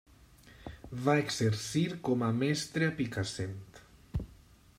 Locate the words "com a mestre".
2.09-2.89